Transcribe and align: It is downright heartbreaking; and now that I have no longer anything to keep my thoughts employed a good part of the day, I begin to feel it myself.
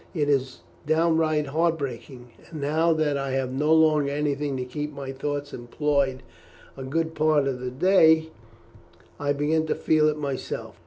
It 0.15 0.29
is 0.29 0.61
downright 0.87 1.45
heartbreaking; 1.45 2.29
and 2.49 2.59
now 2.59 2.91
that 2.91 3.17
I 3.19 3.33
have 3.33 3.51
no 3.53 3.71
longer 3.71 4.09
anything 4.09 4.57
to 4.57 4.65
keep 4.65 4.91
my 4.91 5.11
thoughts 5.11 5.53
employed 5.53 6.23
a 6.75 6.81
good 6.83 7.13
part 7.13 7.45
of 7.45 7.59
the 7.59 7.69
day, 7.69 8.29
I 9.19 9.31
begin 9.31 9.67
to 9.67 9.75
feel 9.75 10.07
it 10.09 10.17
myself. 10.17 10.79